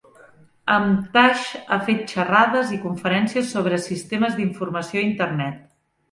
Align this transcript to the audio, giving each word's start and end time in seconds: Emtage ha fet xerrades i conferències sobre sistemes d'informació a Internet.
Emtage 0.75 1.59
ha 1.73 1.77
fet 1.89 2.13
xerrades 2.13 2.71
i 2.77 2.79
conferències 2.85 3.51
sobre 3.57 3.79
sistemes 3.89 4.33
d'informació 4.39 5.03
a 5.03 5.05
Internet. 5.09 5.61